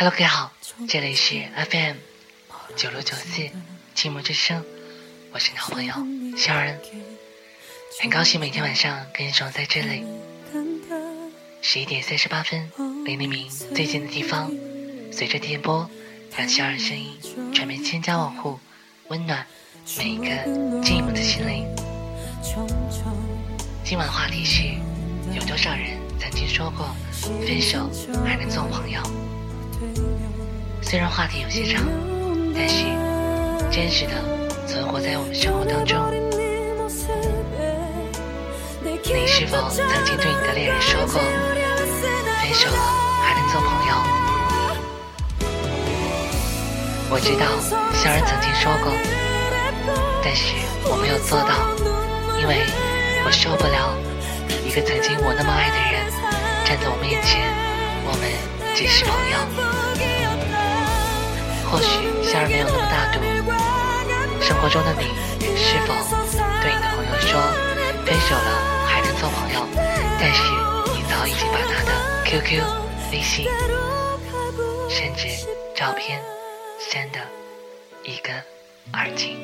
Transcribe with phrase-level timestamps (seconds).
[0.00, 0.50] Hello，各位好，
[0.88, 1.96] 这里是 FM
[2.74, 3.42] 九六九四
[3.94, 4.64] 寂寞之声，
[5.30, 5.92] 我是你好朋友
[6.38, 6.80] 小人，
[8.00, 10.06] 很高兴每天晚上跟你守在这里。
[11.60, 12.72] 十一点三十八分，
[13.04, 14.50] 离黎明最近的地方，
[15.12, 15.86] 随着电波，
[16.34, 17.20] 让小人声音
[17.52, 18.58] 传遍千家万户，
[19.08, 19.46] 温暖
[19.98, 20.24] 每一个
[20.80, 21.66] 寂寞的心灵。
[23.84, 24.62] 今晚的话题是：
[25.38, 26.88] 有多少人曾经说过
[27.46, 27.90] 分手
[28.24, 29.02] 还能做朋友？
[30.90, 31.84] 虽然话题有些长，
[32.52, 32.84] 但是
[33.70, 34.14] 真实的
[34.66, 35.96] 存活在我们生活当中。
[38.82, 42.82] 你是否曾经对你的恋人说过，分手了
[43.22, 43.94] 还能做朋友？
[47.08, 47.46] 我知道
[47.94, 48.90] 小人曾经说过，
[50.24, 50.56] 但是
[50.90, 51.54] 我没有做到，
[52.40, 52.66] 因为。
[53.22, 53.94] 我受不了
[54.66, 56.10] 一个曾经我那么爱的人
[56.64, 57.46] 站在我面前，
[58.02, 58.26] 我们
[58.74, 59.69] 只是朋友。
[61.70, 61.86] 或许
[62.20, 63.20] 夏儿没有那么大度，
[64.42, 65.06] 生活中的你
[65.54, 65.94] 是否
[66.60, 67.40] 对你的朋友说
[68.04, 68.50] 分手了
[68.88, 69.62] 还能做朋友？
[70.18, 70.42] 但是
[70.92, 71.92] 你早已经把他的
[72.24, 72.60] QQ、
[73.12, 73.46] 微信，
[74.88, 75.28] 甚至
[75.76, 76.20] 照片
[76.90, 77.20] 删得
[78.02, 78.42] 一干
[78.90, 79.38] 二净。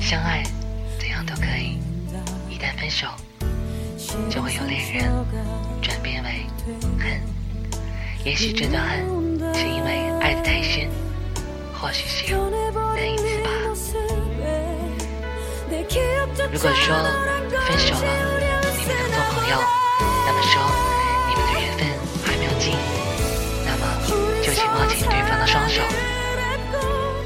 [0.00, 0.42] 相爱
[0.98, 1.78] 怎样都可以，
[2.50, 3.06] 一旦分手，
[4.28, 5.04] 就会有恋人
[5.80, 6.46] 转变为
[6.98, 7.20] 恨。
[8.24, 10.88] 也许这段恨是因为爱的太深，
[11.72, 13.50] 或许是有难以自拔。
[16.52, 16.96] 如果说
[17.66, 18.06] 分手了，
[18.78, 19.52] 你们能做朋友，
[20.24, 20.52] 那么说
[21.28, 21.80] 你们的缘分
[22.24, 22.72] 还没有尽，
[23.66, 23.82] 那么
[24.42, 25.82] 就请握紧对方的双手，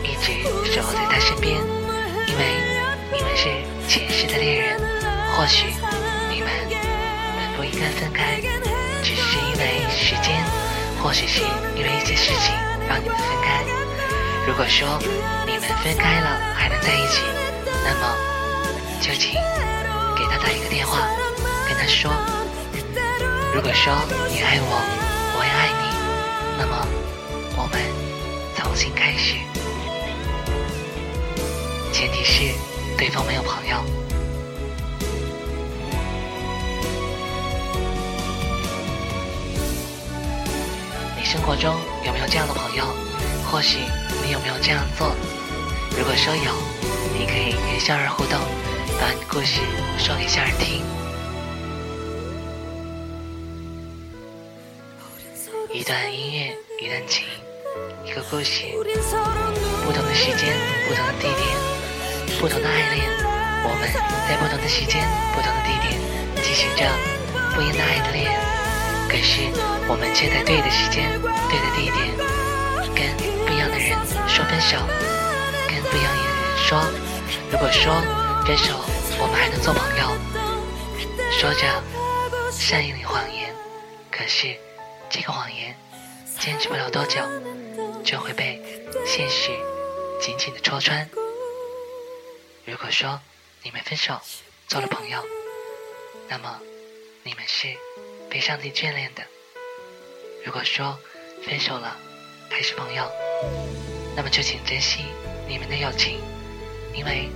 [0.02, 0.32] 一直
[0.72, 1.54] 守候在他身边。
[2.26, 2.42] 因为
[3.12, 3.48] 你们是
[3.86, 4.80] 前世的恋人，
[5.36, 5.66] 或许
[6.30, 8.40] 你们本不应该分开，
[11.08, 11.40] 或许是
[11.74, 12.54] 因为一些事情
[12.86, 13.64] 让你们分开。
[14.46, 14.86] 如果说
[15.46, 17.22] 你们分开了还能在一起，
[17.82, 18.14] 那么
[19.00, 19.32] 就请
[20.14, 21.08] 给他打一个电话，
[21.66, 22.12] 跟他说：
[23.54, 23.96] 如果说
[24.28, 24.68] 你爱我，
[25.32, 25.88] 我也爱你，
[26.58, 26.86] 那么
[27.56, 27.80] 我们
[28.54, 29.36] 重新开始。
[31.90, 32.52] 前提是
[32.98, 33.82] 对方没有朋友。
[41.48, 42.84] 活中有没有这样的朋友？
[43.50, 43.78] 或许
[44.22, 45.16] 你有没有这样做？
[45.96, 46.52] 如果说有，
[47.16, 48.38] 你可以跟笑儿互动，
[49.00, 49.62] 把你的故事
[49.96, 50.84] 说给笑儿听。
[55.72, 56.54] 一段音乐，
[56.84, 57.24] 一段情，
[58.04, 60.52] 一个故事，不同的时间，
[60.86, 61.40] 不同的地点。
[62.38, 63.08] 不同的爱恋，
[63.64, 63.88] 我们
[64.28, 65.00] 在不同的时间、
[65.32, 65.96] 不同的地点
[66.44, 66.84] 进行着
[67.56, 68.36] 不一样的爱的恋，
[69.08, 69.40] 可是
[69.88, 71.10] 我们却在对的时间、
[71.48, 72.14] 对的地点，
[72.94, 73.96] 跟不一样的人
[74.28, 74.76] 说分手，
[75.66, 76.78] 跟不一样的人说，
[77.50, 77.94] 如果说
[78.44, 78.78] 分手，
[79.18, 80.12] 我们还能做朋友，
[81.32, 81.82] 说着
[82.52, 83.54] 善意的谎言，
[84.10, 84.54] 可是
[85.08, 85.74] 这个谎言
[86.38, 87.22] 坚持不了多久，
[88.04, 88.60] 就会被
[89.06, 89.50] 现实
[90.20, 91.08] 紧紧的戳穿。
[92.66, 93.18] 如果说
[93.62, 94.20] 你们分手
[94.68, 95.24] 做了朋友，
[96.28, 96.60] 那么
[97.22, 97.68] 你们是
[98.30, 99.22] 被上帝眷恋的；
[100.44, 100.98] 如果说
[101.44, 101.96] 分手了
[102.50, 103.10] 还是朋友，
[104.16, 105.04] 那么就请珍惜
[105.48, 106.20] 你们的友情，
[106.94, 107.28] 因为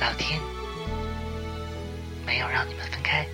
[0.00, 0.40] 老天
[2.26, 3.26] 没有让你们分开。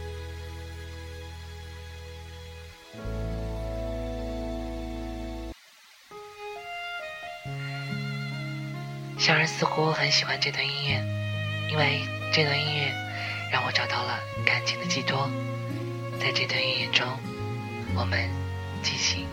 [9.19, 11.22] 小人似乎很喜欢这段音乐。
[11.70, 12.03] 因为
[12.34, 12.92] 这段音乐
[13.50, 15.26] 让我找到了感情的寄托，
[16.22, 17.05] 在这段音乐中，
[17.97, 18.30] 我们
[18.80, 19.27] 进行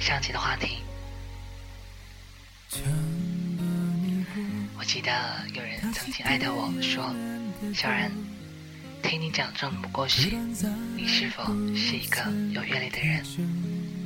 [0.00, 0.78] 上期的话题。
[4.76, 5.12] 我记得
[5.54, 7.14] 有人曾经艾特我说
[7.72, 8.10] ：“小然，
[9.00, 10.28] 听你讲这么多故事，
[10.96, 11.44] 你是否
[11.76, 12.20] 是一个
[12.52, 13.24] 有阅历的人？”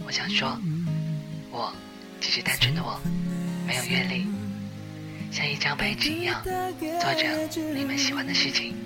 [0.04, 0.60] 我想说，
[1.50, 1.72] 我
[2.20, 3.00] 只是单纯的我，
[3.66, 4.26] 没有阅历。
[5.32, 8.76] 像一张白纸一样，做着你们喜欢的事情。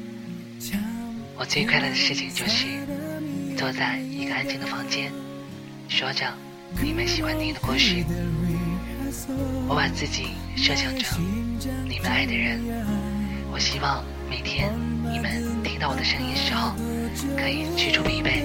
[1.36, 2.66] 我最快乐的事情就是
[3.56, 5.12] 坐在一个安静的房间，
[5.88, 6.26] 说着
[6.80, 8.04] 你们喜欢听的故事。
[9.68, 11.22] 我把自己设想成
[11.88, 12.60] 你们爱的人。
[13.52, 14.72] 我希望每天
[15.10, 16.74] 你们听到我的声音时候，
[17.36, 18.44] 可以驱除疲惫。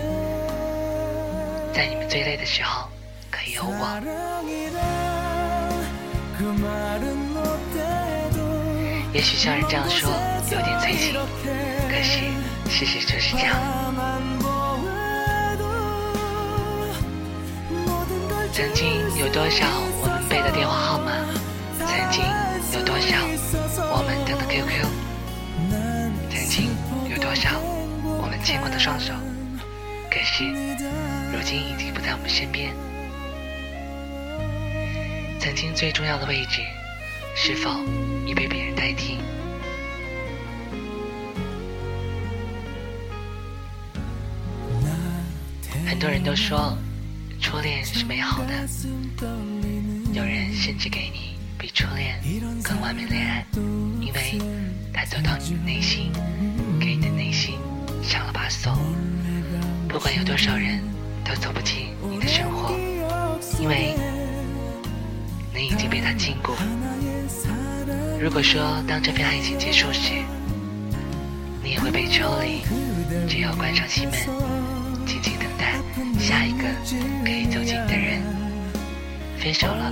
[1.74, 2.90] 在你们最累的时候，
[3.30, 4.00] 可以有我。
[9.12, 10.10] 也许像人这样说
[10.52, 11.14] 有点催情，
[11.90, 12.22] 可是
[12.70, 13.56] 事实就是这样，
[18.54, 18.88] 曾经
[19.18, 19.66] 有多少
[20.02, 21.12] 我们背的电话号码，
[21.78, 22.24] 曾经
[22.74, 23.18] 有多少
[23.92, 24.86] 我们登的 QQ，
[26.30, 26.70] 曾经
[27.10, 27.60] 有多少
[28.22, 29.14] 我们牵过的双手，
[30.10, 30.46] 可是
[31.34, 32.72] 如今已经不在我们身边。
[35.40, 36.62] 曾经最重要的位置
[37.36, 37.70] 是否
[38.26, 39.18] 已被别人代替？
[45.90, 46.78] 很多人都说，
[47.42, 48.54] 初恋是美好的，
[50.14, 52.22] 有人甚至给你比初恋
[52.64, 53.44] 更完美恋爱，
[54.00, 54.40] 因为
[54.94, 56.12] 他走到你的内心，
[56.80, 57.56] 给你的内心
[58.04, 58.72] 上了把锁。
[59.88, 60.80] 不管有多少人
[61.26, 62.72] 都走不进你的生活，
[63.60, 63.96] 因为
[65.56, 66.54] 你已经被他禁锢。
[68.22, 70.14] 如果说当这份爱情结束时，
[71.64, 72.62] 你也会被抽离，
[73.28, 74.14] 只要关上心门，
[76.30, 76.64] 下一个
[77.26, 78.22] 可以走近的人。
[79.40, 79.92] 分手了，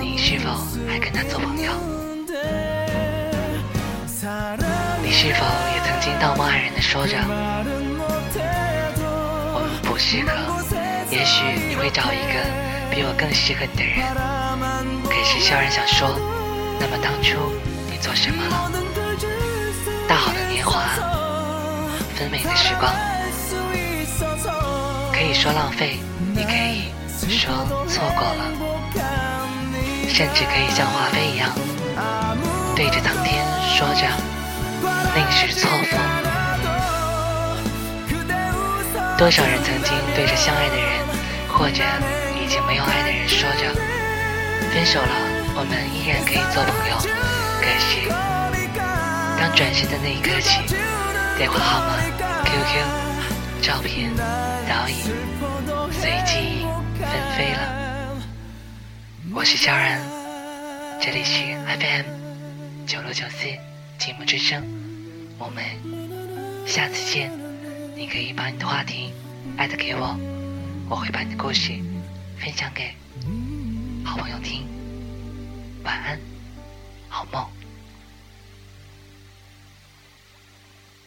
[0.00, 0.48] 你是否
[0.88, 1.70] 还跟他做朋友？
[5.02, 5.44] 你是否
[5.74, 7.18] 也曾经道貌岸然的说着
[9.52, 9.98] 我们不？
[9.98, 10.32] 适合，
[11.10, 12.40] 也许你会找一个
[12.90, 14.00] 比我更适合你的人。
[15.04, 16.08] 可是萧然想说，
[16.80, 17.36] 那么当初
[17.90, 18.72] 你做什么了？
[20.08, 20.80] 大好的年华，
[22.16, 22.90] 分美的时光，
[25.20, 26.00] 可以说浪费，
[26.34, 26.88] 也可以
[27.28, 27.52] 说
[27.86, 28.44] 错过了，
[30.08, 31.50] 甚至可以像华妃一样，
[32.74, 33.44] 对着苍天
[33.76, 34.08] 说着
[35.14, 35.98] 宁是错付。
[39.18, 40.88] 多少人曾经对着相爱的人，
[41.50, 41.84] 或者
[42.42, 43.74] 已经没有爱的人说着
[44.72, 45.12] 分手了，
[45.54, 46.96] 我们依然可以做朋友。
[47.60, 48.08] 可是，
[49.38, 50.62] 当转身的那一刻起，
[51.36, 51.98] 电话号码、
[52.46, 53.09] QQ、
[53.62, 54.94] 照片早已
[55.92, 56.62] 随记忆
[56.98, 58.16] 纷飞了。
[59.34, 60.00] 我是萧然，
[60.98, 63.46] 这里是 FM 九六九四
[63.98, 64.64] 寂寞之声，
[65.38, 65.62] 我们
[66.66, 67.30] 下次见。
[67.94, 69.12] 你可以把你的话题
[69.58, 70.16] 艾特给我，
[70.88, 71.72] 我会把你的故事
[72.38, 72.94] 分享给
[74.02, 74.66] 好朋友听。
[75.84, 76.18] 晚安，
[77.10, 77.46] 好梦。